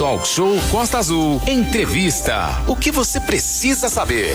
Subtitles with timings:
[0.00, 1.42] Talk Show Costa Azul.
[1.46, 2.64] Entrevista.
[2.66, 4.34] O que você precisa saber?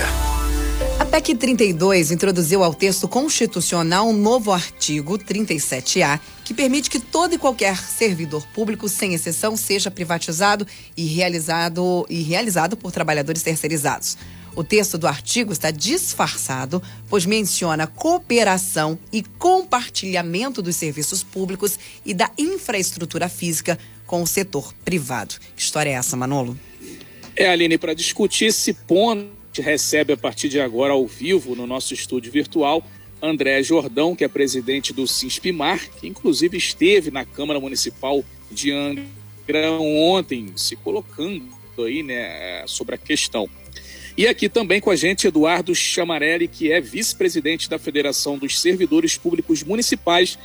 [1.00, 7.34] A PEC 32 introduziu ao texto constitucional um novo artigo 37A que permite que todo
[7.34, 14.20] e qualquer servidor público, sem exceção, seja privatizado e realizado, e realizado por trabalhadores terceirizados.
[14.56, 22.14] O texto do artigo está disfarçado, pois menciona cooperação e compartilhamento dos serviços públicos e
[22.14, 23.78] da infraestrutura física
[24.08, 25.36] com o setor privado.
[25.56, 26.58] Que história é essa, Manolo?
[27.36, 31.94] É, Aline, para discutir esse ponto, recebe a partir de agora ao vivo no nosso
[31.94, 32.82] estúdio virtual
[33.22, 39.72] André Jordão, que é presidente do Sinspimar, que inclusive esteve na Câmara Municipal de Angra
[39.80, 41.44] ontem, se colocando
[41.80, 43.50] aí, né, sobre a questão.
[44.18, 49.18] E aqui também com a gente Eduardo Chamarelli, que é vice-presidente da Federação dos Servidores
[49.18, 50.40] Públicos Municipais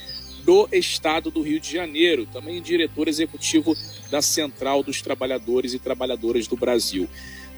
[0.44, 3.76] do Estado do Rio de Janeiro, também diretor executivo
[4.10, 7.08] da Central dos Trabalhadores e Trabalhadoras do Brasil.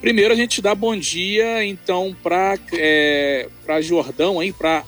[0.02, 4.84] Primeiro a gente dá bom dia então para é, para Jordão, hein, para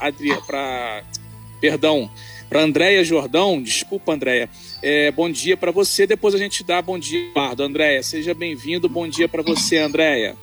[0.46, 1.04] para
[1.58, 2.10] perdão,
[2.50, 4.50] para Andréia Jordão, desculpa Andréia.
[4.82, 7.62] É, bom dia para você, depois a gente dá bom dia, Eduardo.
[7.62, 8.90] Andréia, seja bem-vindo.
[8.90, 10.36] Bom dia para você, Andréia.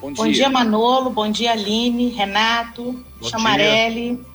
[0.00, 0.24] Bom dia.
[0.24, 1.10] Bom dia, Manolo.
[1.10, 4.14] Bom dia, Aline, Renato, bom Chamarelli.
[4.14, 4.26] Dia.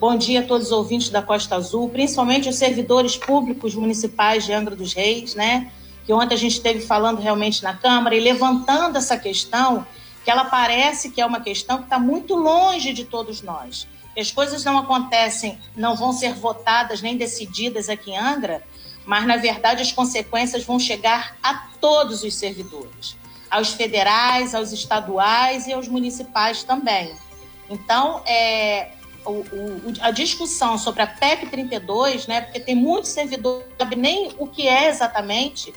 [0.00, 4.52] Bom dia a todos os ouvintes da Costa Azul, principalmente os servidores públicos municipais de
[4.54, 5.70] Angra dos Reis, né?
[6.06, 9.86] Que ontem a gente esteve falando realmente na Câmara e levantando essa questão,
[10.24, 13.86] que ela parece que é uma questão que está muito longe de todos nós.
[14.16, 18.62] As coisas não acontecem, não vão ser votadas nem decididas aqui em Angra,
[19.04, 23.19] mas na verdade as consequências vão chegar a todos os servidores
[23.50, 27.12] aos federais, aos estaduais e aos municipais também.
[27.68, 28.92] Então, é,
[29.24, 34.32] o, o, a discussão sobre a PEC 32, né, porque tem muitos servidores que nem
[34.38, 35.72] o que é exatamente,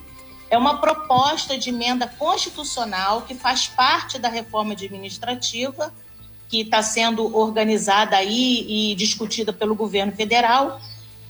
[0.50, 5.92] é uma proposta de emenda constitucional que faz parte da reforma administrativa,
[6.48, 10.80] que está sendo organizada aí e discutida pelo governo federal,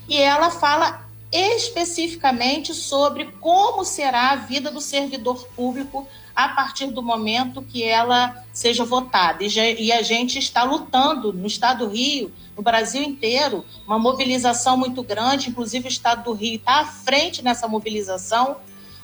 [0.10, 1.03] e ela fala
[1.34, 8.44] especificamente sobre como será a vida do servidor público a partir do momento que ela
[8.54, 9.44] seja votada.
[9.44, 13.98] E, já, e, a gente está lutando no Estado do Rio, no Brasil inteiro, uma
[13.98, 18.58] mobilização muito grande, inclusive o Estado do Rio está à frente nessa mobilização,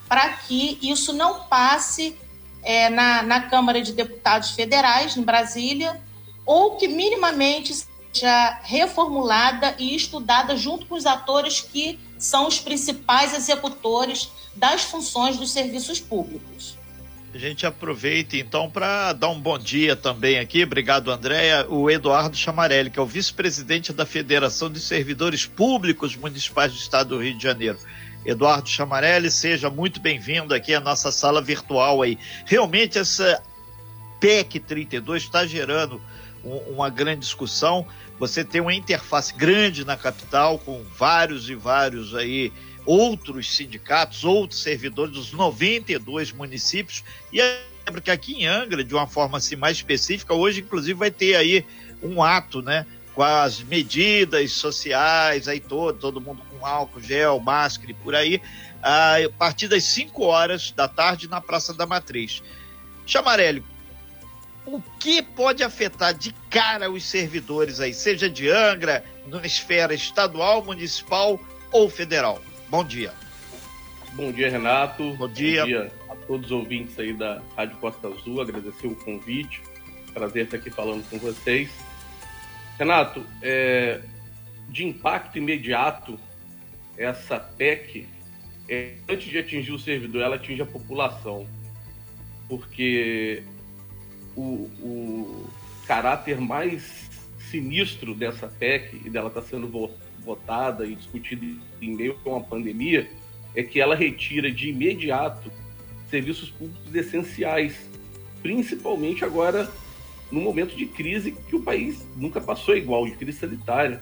[0.08, 2.16] para que isso não passe
[2.62, 6.00] é, na, na Câmara de Deputados Federais, em Brasília,
[6.46, 7.76] ou que minimamente
[8.12, 15.38] seja reformulada e estudada junto com os atores que são os principais executores das funções
[15.38, 16.78] dos serviços públicos.
[17.34, 22.36] A gente aproveita então para dar um bom dia também aqui, obrigado Andréia, o Eduardo
[22.36, 27.38] Chamarelli, que é o vice-presidente da Federação de Servidores Públicos Municipais do Estado do Rio
[27.38, 27.78] de Janeiro.
[28.26, 32.18] Eduardo Chamarelli, seja muito bem-vindo aqui à nossa sala virtual aí.
[32.46, 33.42] Realmente essa
[34.20, 36.02] PEC 32 está gerando
[36.44, 37.86] um, uma grande discussão.
[38.20, 42.52] Você tem uma interface grande na capital com vários e vários aí
[42.86, 47.04] outros sindicatos, outros servidores dos 92 municípios.
[47.32, 47.42] E
[47.86, 51.36] lembro que aqui em Angra, de uma forma assim mais específica, hoje inclusive vai ter
[51.36, 51.66] aí
[52.04, 52.86] um ato, né?
[53.16, 58.42] Com as medidas sociais, aí todo, todo mundo com álcool, gel, máscara e por aí,
[58.82, 62.44] a partir das 5 horas da tarde na Praça da Matriz.
[63.06, 63.64] Chamarelli,
[64.76, 70.64] o que pode afetar de cara os servidores aí, seja de Angra, na esfera estadual,
[70.64, 71.40] municipal
[71.72, 72.42] ou federal?
[72.70, 73.12] Bom dia.
[74.14, 75.16] Bom dia, Renato.
[75.16, 75.62] Bom dia.
[75.62, 78.42] Bom dia a todos os ouvintes aí da Rádio Costa Azul.
[78.42, 79.62] Agradecer o convite.
[80.14, 81.70] Prazer estar aqui falando com vocês.
[82.78, 84.02] Renato, é,
[84.70, 86.20] de impacto imediato,
[86.98, 88.08] essa PEC,
[88.68, 91.48] é, antes de atingir o servidor, ela atinge a população.
[92.48, 93.44] Porque
[94.40, 95.50] o, o
[95.86, 97.10] caráter mais
[97.50, 99.68] sinistro dessa PEC, e dela está sendo
[100.20, 101.46] votada, e discutida
[101.82, 103.10] em meio a uma pandemia
[103.56, 105.52] é que ela retira de imediato
[106.10, 107.90] serviços públicos essenciais,
[108.42, 109.70] principalmente agora
[110.32, 114.02] no momento de crise que o país nunca passou igual, de crise sanitária.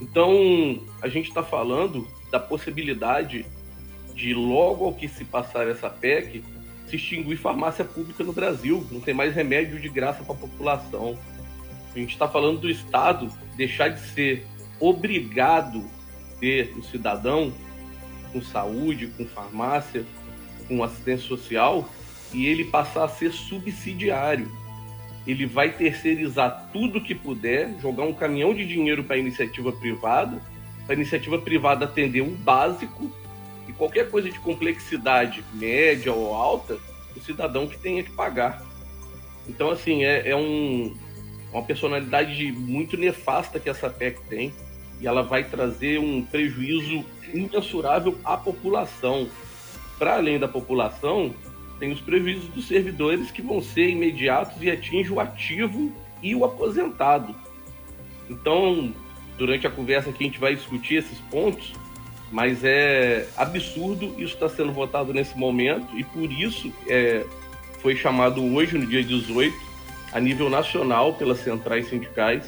[0.00, 3.44] Então, a gente está falando da possibilidade
[4.14, 6.42] de, logo ao que se passar essa PEC,
[6.92, 8.86] se extinguir farmácia pública no Brasil.
[8.90, 11.18] Não tem mais remédio de graça para a população.
[11.94, 14.46] A gente está falando do Estado deixar de ser
[14.78, 15.84] obrigado
[16.38, 17.52] ter o cidadão
[18.32, 20.04] com saúde, com farmácia,
[20.68, 21.88] com assistência social
[22.32, 24.50] e ele passar a ser subsidiário.
[25.26, 30.42] Ele vai terceirizar tudo que puder, jogar um caminhão de dinheiro para a iniciativa privada,
[30.84, 33.10] para a iniciativa privada atender um básico,
[33.72, 36.78] E qualquer coisa de complexidade média ou alta,
[37.16, 38.62] o cidadão que tenha que pagar.
[39.48, 40.94] Então, assim, é, é um,
[41.50, 44.52] uma personalidade muito nefasta que essa PEC tem
[45.00, 49.28] e ela vai trazer um prejuízo imensurável à população.
[49.98, 51.34] Para além da população,
[51.78, 55.92] tem os prejuízos dos servidores que vão ser imediatos e atingem o ativo
[56.22, 57.34] e o aposentado.
[58.28, 58.94] Então,
[59.36, 61.72] durante a conversa aqui a gente vai discutir esses pontos,
[62.32, 67.24] mas é absurdo isso estar tá sendo votado nesse momento e por isso é,
[67.80, 69.54] foi chamado hoje, no dia 18,
[70.12, 72.44] a nível nacional pelas centrais sindicais,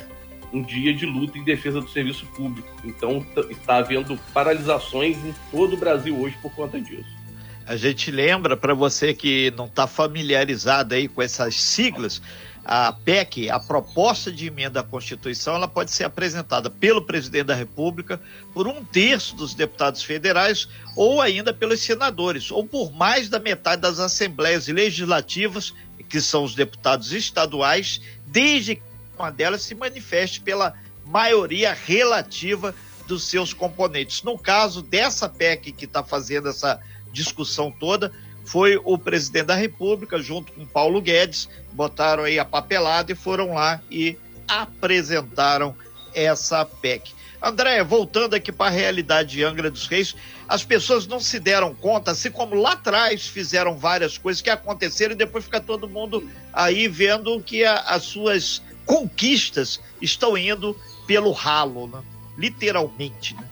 [0.53, 2.69] um dia de luta em defesa do serviço público.
[2.83, 7.25] Então está havendo paralisações em todo o Brasil hoje por conta disso.
[7.67, 12.23] A gente lembra para você que não está familiarizado aí com essas siglas,
[12.65, 17.55] a PEC, a proposta de emenda à Constituição, ela pode ser apresentada pelo presidente da
[17.55, 18.21] República,
[18.55, 20.67] por um terço dos deputados federais,
[20.97, 25.75] ou ainda pelos senadores, ou por mais da metade das assembleias legislativas,
[26.09, 28.83] que são os deputados estaduais, desde que
[29.19, 30.75] uma delas se manifeste pela
[31.05, 32.75] maioria relativa
[33.07, 34.23] dos seus componentes.
[34.23, 36.81] No caso dessa PEC que está fazendo essa
[37.13, 38.11] discussão toda,
[38.45, 43.55] foi o presidente da República, junto com Paulo Guedes, botaram aí a papelada e foram
[43.55, 45.75] lá e apresentaram
[46.15, 47.13] essa PEC.
[47.43, 50.15] André, voltando aqui para a realidade de Angra dos Reis,
[50.49, 55.13] as pessoas não se deram conta, assim como lá atrás fizeram várias coisas que aconteceram
[55.13, 60.75] e depois fica todo mundo aí vendo que a, as suas conquistas estão indo
[61.07, 62.03] pelo ralo, né?
[62.37, 63.35] literalmente.
[63.35, 63.45] Né?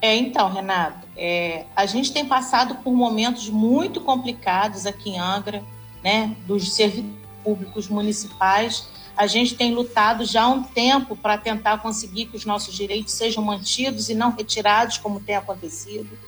[0.00, 5.62] É, então, Renato, é, a gente tem passado por momentos muito complicados aqui em Angra,
[6.02, 7.10] né, dos serviços
[7.44, 8.86] públicos municipais.
[9.16, 13.12] A gente tem lutado já há um tempo para tentar conseguir que os nossos direitos
[13.12, 16.18] sejam mantidos e não retirados, como tem acontecido.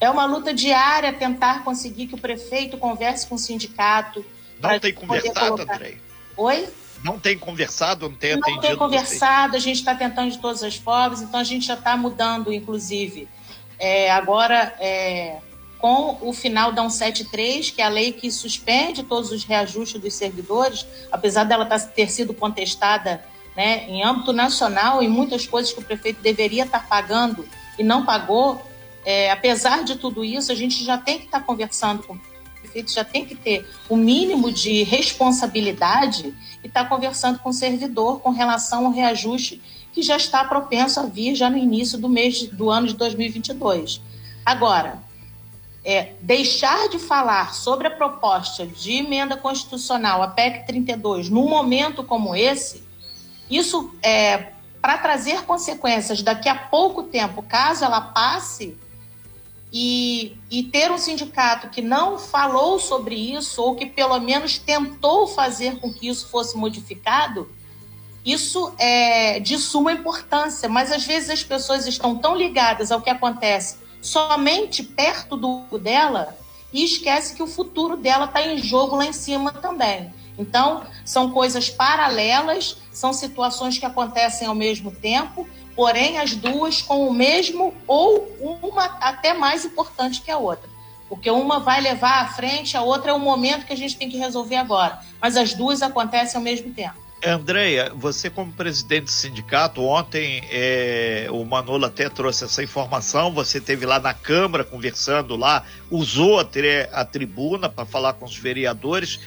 [0.00, 4.24] É uma luta diária tentar conseguir que o prefeito converse com o sindicato.
[4.60, 5.74] Não tem conversado, colocar...
[5.74, 5.96] André?
[6.36, 6.68] Oi?
[7.04, 8.62] Não tem conversado, não tem não atendido?
[8.62, 11.74] Não tem conversado, a gente está tentando de todas as formas, então a gente já
[11.74, 13.28] está mudando, inclusive.
[13.86, 15.36] É, agora, é,
[15.76, 20.14] com o final da 173, que é a lei que suspende todos os reajustes dos
[20.14, 23.22] servidores, apesar dela tá, ter sido contestada
[23.54, 27.46] né, em âmbito nacional e muitas coisas que o prefeito deveria estar tá pagando
[27.78, 28.58] e não pagou,
[29.04, 32.18] é, apesar de tudo isso, a gente já tem que estar tá conversando com
[32.62, 38.20] prefeito já tem que ter o mínimo de responsabilidade e estar conversando com o servidor
[38.20, 39.60] com relação ao reajuste
[39.94, 44.00] que já está propenso a vir já no início do mês do ano de 2022.
[44.44, 45.02] Agora,
[45.84, 52.02] é, deixar de falar sobre a proposta de emenda constitucional, a PEC 32, num momento
[52.02, 52.82] como esse,
[53.48, 54.52] isso é
[54.82, 58.76] para trazer consequências daqui a pouco tempo, caso ela passe,
[59.76, 65.26] e, e ter um sindicato que não falou sobre isso, ou que pelo menos tentou
[65.26, 67.48] fazer com que isso fosse modificado,
[68.24, 73.10] isso é de suma importância, mas às vezes as pessoas estão tão ligadas ao que
[73.10, 76.36] acontece somente perto do dela
[76.72, 80.12] e esquece que o futuro dela está em jogo lá em cima também.
[80.38, 87.06] Então, são coisas paralelas, são situações que acontecem ao mesmo tempo porém as duas com
[87.06, 88.28] o mesmo ou
[88.62, 90.68] uma até mais importante que a outra.
[91.08, 94.08] Porque uma vai levar à frente, a outra é o momento que a gente tem
[94.08, 95.00] que resolver agora.
[95.20, 97.03] Mas as duas acontecem ao mesmo tempo.
[97.26, 103.60] Andréia, você como presidente do sindicato, ontem é, o Manolo até trouxe essa informação, você
[103.60, 109.20] teve lá na Câmara conversando lá, usou a, tribuna para falar com os vereadores.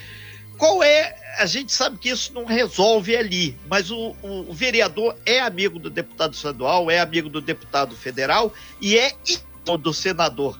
[0.58, 5.16] Qual é a gente sabe que isso não resolve ali, mas o, o, o, vereador
[5.26, 8.52] é amigo do deputado estadual, é amigo do deputado federal
[8.82, 9.12] e é
[9.80, 10.58] do senador,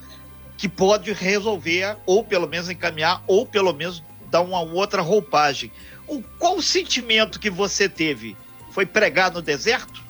[0.56, 5.72] que pode resolver, ou pelo menos encaminhar, ou pelo menos dar uma outra roupagem.
[6.08, 8.36] O, qual sentimento que você teve?
[8.70, 10.02] Foi pregar no deserto?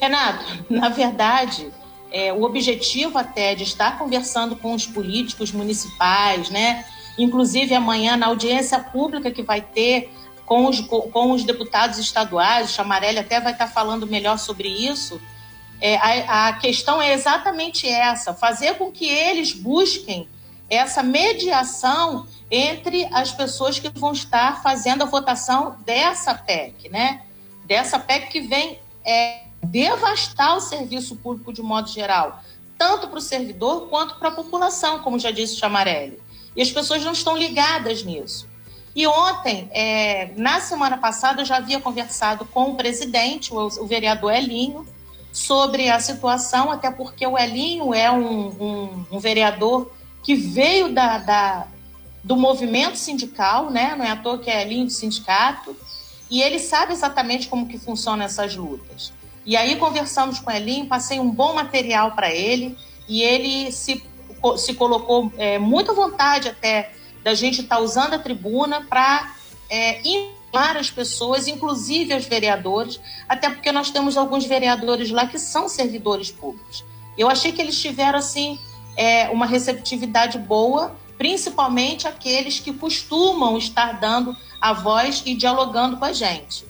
[0.00, 1.70] Renato, na verdade,
[2.10, 6.84] é, o objetivo até de estar conversando com os políticos municipais, né?
[7.18, 10.10] Inclusive, amanhã, na audiência pública que vai ter
[10.46, 15.20] com os, com os deputados estaduais, Chamarelli até vai estar falando melhor sobre isso.
[15.80, 20.28] É, a, a questão é exatamente essa: fazer com que eles busquem
[20.68, 27.22] essa mediação entre as pessoas que vão estar fazendo a votação dessa PEC, né?
[27.64, 32.40] Dessa PEC que vem é, devastar o serviço público de modo geral,
[32.76, 36.20] tanto para o servidor quanto para a população, como já disse Chamarelli.
[36.56, 38.48] E as pessoas não estão ligadas nisso.
[38.94, 43.86] E ontem, é, na semana passada, eu já havia conversado com o presidente, o, o
[43.86, 44.84] vereador Elinho,
[45.32, 49.92] sobre a situação, até porque o Elinho é um, um, um vereador
[50.22, 51.68] que veio da, da,
[52.22, 53.94] do movimento sindical, né?
[53.96, 55.76] não é à toa que é Elinho do sindicato,
[56.30, 59.12] e ele sabe exatamente como que funcionam essas lutas.
[59.44, 62.76] E aí conversamos com o Elinho, passei um bom material para ele,
[63.08, 64.02] e ele se,
[64.56, 66.92] se colocou é, muito à vontade até
[67.24, 69.34] da gente estar tá usando a tribuna para
[69.68, 75.38] é, informar as pessoas, inclusive os vereadores, até porque nós temos alguns vereadores lá que
[75.38, 76.84] são servidores públicos.
[77.16, 78.58] Eu achei que eles tiveram assim
[78.96, 86.06] é, uma receptividade boa, principalmente aqueles que costumam estar dando a voz e dialogando com
[86.06, 86.64] a gente.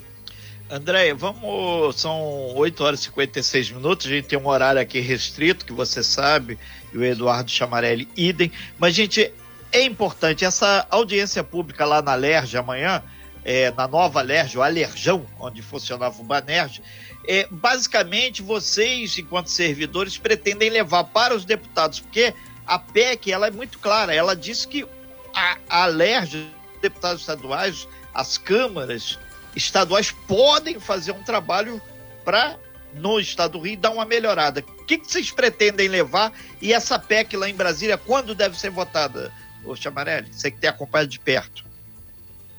[0.68, 1.94] Andréia, vamos.
[1.94, 4.06] São 8 horas e 56 minutos.
[4.06, 6.58] A gente tem um horário aqui restrito, que você sabe,
[6.92, 8.50] e o Eduardo Chamarelli, idem.
[8.76, 9.32] Mas, gente,
[9.70, 13.04] é importante, essa audiência pública lá na LERJ amanhã,
[13.44, 16.82] é, na nova LERJ, o Alerjão, onde funcionava o Banerj,
[17.24, 22.34] é, basicamente vocês, enquanto servidores, pretendem levar para os deputados, porque
[22.70, 24.86] a PEC ela é muito clara, ela diz que
[25.34, 26.48] a, a LERJ,
[26.80, 29.18] deputados estaduais, as câmaras
[29.56, 31.82] estaduais podem fazer um trabalho
[32.24, 32.56] para,
[32.94, 34.64] no estado do Rio, dar uma melhorada.
[34.78, 38.70] O que, que vocês pretendem levar e essa PEC lá em Brasília, quando deve ser
[38.70, 39.32] votada,
[39.64, 40.32] ô Chamarelli?
[40.32, 41.64] Você que tem acompanhado de perto.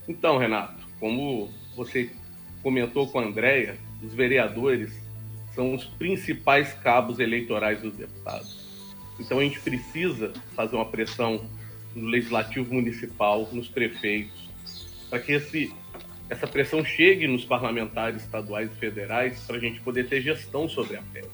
[0.09, 2.11] Então, Renato, como você
[2.61, 4.91] comentou com a Andréia, os vereadores
[5.55, 8.70] são os principais cabos eleitorais dos deputados.
[9.21, 11.47] Então a gente precisa fazer uma pressão
[11.95, 14.49] no legislativo municipal, nos prefeitos,
[15.09, 15.71] para que esse,
[16.27, 20.97] essa pressão chegue nos parlamentares estaduais e federais para a gente poder ter gestão sobre
[20.97, 21.27] a PEC.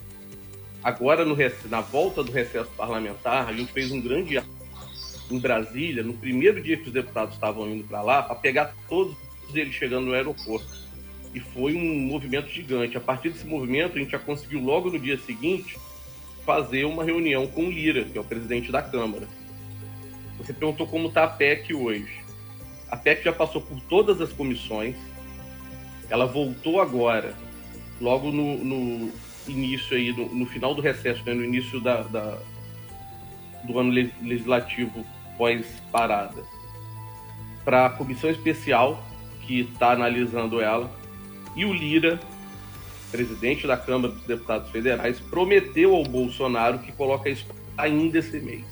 [0.84, 1.36] Agora, no,
[1.70, 4.42] na volta do recesso parlamentar, a gente fez um grande
[5.30, 9.16] em Brasília, no primeiro dia que os deputados estavam indo para lá, para pegar todos
[9.54, 10.68] eles chegando no aeroporto.
[11.34, 12.98] E foi um movimento gigante.
[12.98, 15.78] A partir desse movimento, a gente já conseguiu logo no dia seguinte
[16.48, 19.28] fazer uma reunião com o Lira, que é o presidente da Câmara.
[20.38, 22.22] Você perguntou como está a PEC hoje.
[22.90, 24.96] A PEC já passou por todas as comissões,
[26.10, 27.36] ela voltou agora,
[28.00, 29.12] logo no, no
[29.46, 32.40] início aí, no, no, final do recesso, né, no início da, da
[33.66, 35.06] do ano legislativo
[35.38, 36.42] pós-parada
[37.66, 39.04] para a comissão especial
[39.42, 40.90] que está analisando ela
[41.58, 42.18] e o Lira,
[43.12, 47.46] presidente da Câmara dos Deputados Federais, prometeu ao Bolsonaro que coloca isso
[47.78, 48.66] ainda esse mês.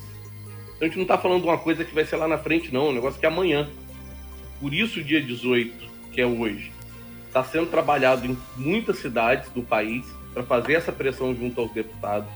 [0.76, 2.72] Então a gente não está falando de uma coisa que vai ser lá na frente,
[2.72, 3.68] não, é um negócio que é amanhã.
[4.60, 6.72] Por isso, o dia 18, que é hoje,
[7.26, 12.28] está sendo trabalhado em muitas cidades do país para fazer essa pressão junto aos deputados.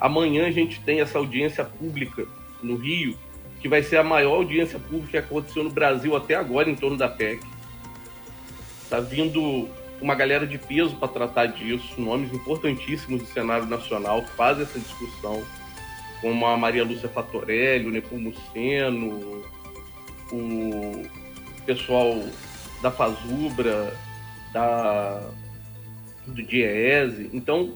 [0.00, 2.26] Amanhã a gente tem essa audiência pública
[2.62, 3.16] no Rio,
[3.60, 6.96] que vai ser a maior audiência pública que aconteceu no Brasil até agora em torno
[6.96, 7.44] da PEC.
[8.84, 9.68] Está vindo
[10.00, 15.42] uma galera de peso para tratar disso, nomes importantíssimos do cenário nacional fazem essa discussão,
[16.20, 19.42] como a Maria Lúcia Fatorelli, o Nepomuceno,
[20.32, 21.06] o
[21.64, 22.22] pessoal
[22.80, 23.94] da Fazubra,
[24.52, 25.30] da,
[26.26, 27.30] do Diese.
[27.32, 27.74] Então,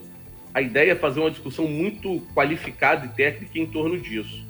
[0.53, 4.45] a ideia é fazer uma discussão muito qualificada e técnica em torno disso.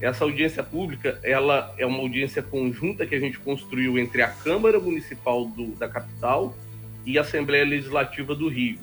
[0.00, 4.78] Essa audiência pública, ela é uma audiência conjunta que a gente construiu entre a Câmara
[4.78, 6.54] Municipal do, da capital
[7.06, 8.78] e Assembleia Legislativa do Rio.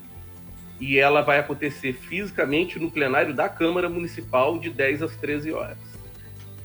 [0.80, 5.78] E ela vai acontecer fisicamente no plenário da Câmara Municipal de 10 às 13 horas.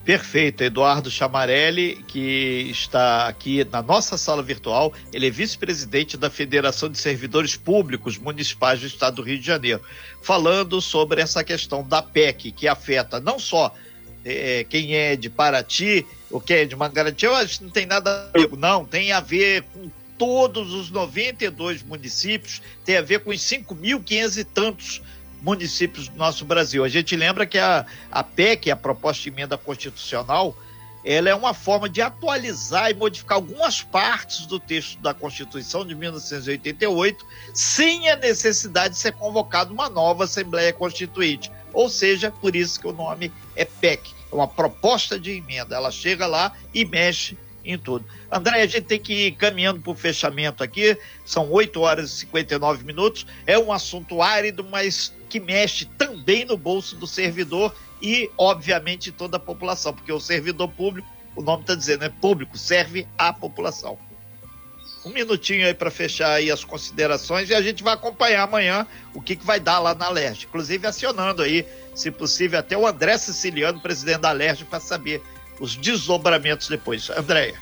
[0.06, 6.88] Perfeito, Eduardo Chamarelli, que está aqui na nossa sala virtual, ele é vice-presidente da Federação
[6.88, 9.82] de Servidores Públicos Municipais do Estado do Rio de Janeiro,
[10.22, 13.74] falando sobre essa questão da PEC, que afeta não só
[14.24, 18.30] é, quem é de Paraty ou quem é de Mangaratiba, eu que não tem nada
[18.32, 23.30] a ver, não, tem a ver com todos os 92 municípios, tem a ver com
[23.30, 25.02] os 5.500 e tantos
[25.42, 26.84] municípios do nosso Brasil.
[26.84, 30.56] A gente lembra que a, a PEC, a proposta de emenda constitucional,
[31.04, 35.94] ela é uma forma de atualizar e modificar algumas partes do texto da Constituição de
[35.94, 41.50] 1988, sem a necessidade de ser convocada uma nova Assembleia Constituinte.
[41.72, 45.76] Ou seja, por isso que o nome é PEC, é uma proposta de emenda.
[45.76, 48.04] Ela chega lá e mexe em tudo.
[48.30, 52.16] André, a gente tem que ir caminhando para o fechamento aqui, são 8 horas e
[52.18, 53.26] 59 minutos.
[53.46, 59.36] É um assunto árido, mas que mexe também no bolso do servidor e, obviamente, toda
[59.36, 63.98] a população, porque o servidor público, o nome está dizendo, é público, serve à população.
[65.04, 69.20] Um minutinho aí para fechar aí as considerações e a gente vai acompanhar amanhã o
[69.20, 70.46] que, que vai dar lá na Leste.
[70.46, 75.22] Inclusive acionando aí, se possível, até o André Siciliano, presidente da Leste, para saber
[75.60, 77.10] os desdobramentos depois.
[77.10, 77.54] Andréia.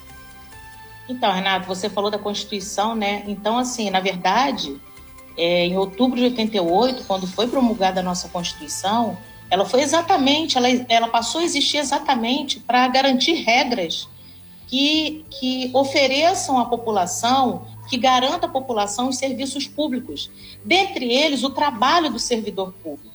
[1.08, 3.24] Então, Renato, você falou da Constituição, né?
[3.26, 4.80] Então, assim, na verdade,
[5.36, 9.18] é, em outubro de 88, quando foi promulgada a nossa Constituição,
[9.50, 14.08] ela foi exatamente, ela, ela passou a existir exatamente para garantir regras
[14.66, 20.30] que, que ofereçam à população, que garanta à população os serviços públicos,
[20.64, 23.14] dentre eles o trabalho do servidor público.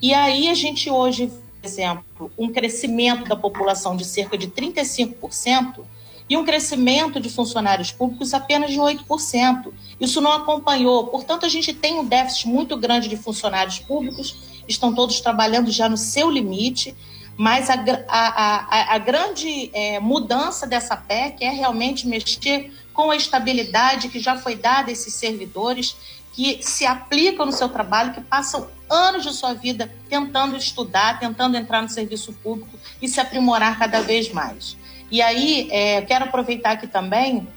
[0.00, 1.30] E aí a gente hoje,
[1.66, 5.84] exemplo, um crescimento da população de cerca de 35%,
[6.28, 9.72] e um crescimento de funcionários públicos apenas de 8%.
[9.98, 11.06] Isso não acompanhou.
[11.06, 14.36] Portanto, a gente tem um déficit muito grande de funcionários públicos,
[14.68, 16.94] estão todos trabalhando já no seu limite,
[17.36, 17.74] mas a,
[18.08, 24.18] a, a, a grande é, mudança dessa PEC é realmente mexer com a estabilidade que
[24.18, 25.96] já foi dada a esses servidores
[26.38, 31.56] que se aplicam no seu trabalho, que passam anos de sua vida tentando estudar, tentando
[31.56, 34.76] entrar no serviço público e se aprimorar cada vez mais.
[35.10, 37.48] E aí, é, quero aproveitar aqui também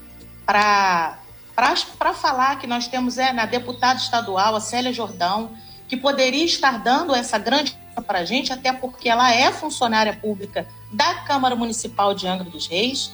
[0.47, 1.19] para
[2.15, 5.51] falar que nós temos é, na deputada estadual, a Célia Jordão,
[5.87, 10.67] que poderia estar dando essa grande para a gente, até porque ela é funcionária pública
[10.91, 13.11] da Câmara Municipal de Angra dos Reis,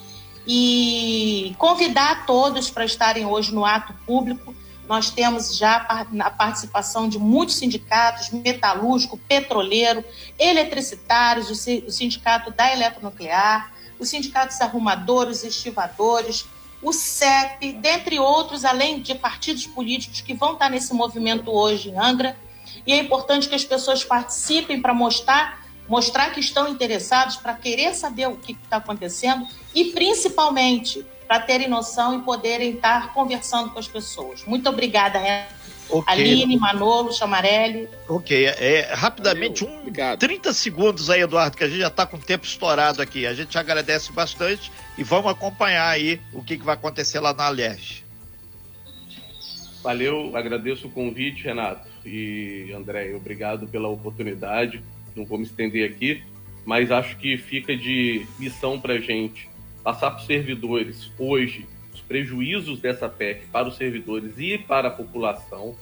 [0.48, 4.56] e convidar todos para estarem hoje no ato público.
[4.88, 5.86] Nós temos já
[6.20, 10.04] a participação de muitos sindicatos, metalúrgico, petroleiro,
[10.40, 16.46] eletricitários, o sindicato da eletronuclear, os sindicatos arrumadores, estivadores,
[16.82, 21.98] o CEP, dentre outros, além de partidos políticos que vão estar nesse movimento hoje em
[21.98, 22.38] Angra.
[22.86, 27.94] E é importante que as pessoas participem para mostrar, mostrar que estão interessados, para querer
[27.94, 33.80] saber o que está acontecendo e, principalmente, para terem noção e poderem estar conversando com
[33.80, 34.44] as pessoas.
[34.46, 35.58] Muito obrigada, Renato.
[35.90, 36.14] Okay.
[36.14, 37.88] Aline, Manolo, Chamarelli.
[38.10, 40.20] Ok, é, rapidamente, um, Obrigado.
[40.20, 43.26] 30 segundos aí, Eduardo, que a gente já está com o tempo estourado aqui.
[43.26, 47.46] A gente agradece bastante e vamos acompanhar aí o que, que vai acontecer lá na
[47.46, 48.04] Alerj.
[49.82, 53.16] Valeu, agradeço o convite, Renato e André.
[53.16, 54.84] Obrigado pela oportunidade.
[55.16, 56.22] Não vou me estender aqui,
[56.66, 59.50] mas acho que fica de missão para gente
[59.88, 61.66] passar para os servidores hoje
[62.10, 65.76] prejuízos dessa PEC para os servidores e para a população,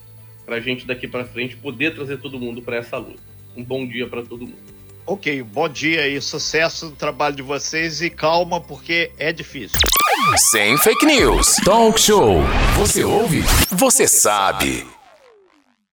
[0.45, 3.19] para a gente daqui para frente poder trazer todo mundo para essa luta.
[3.55, 4.75] Um bom dia para todo mundo.
[5.07, 9.79] Ok, bom dia e sucesso no trabalho de vocês e calma porque é difícil.
[10.37, 11.55] Sem fake news.
[11.63, 12.41] Talk show.
[12.77, 13.41] Você ouve?
[13.71, 14.94] Você sabe.